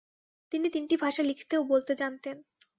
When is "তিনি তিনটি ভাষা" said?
0.51-1.23